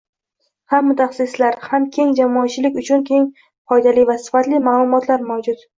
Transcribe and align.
Ham 0.73 0.87
mutaxassislar, 0.91 1.59
ham 1.67 1.85
keng 1.99 2.15
jamoatchilik 2.21 2.81
uchun 2.85 3.07
juda 3.11 3.23
foydali 3.47 4.11
va 4.13 4.21
sifatli 4.27 4.67
ma'lumotlar 4.71 5.33
mavjud 5.33 5.67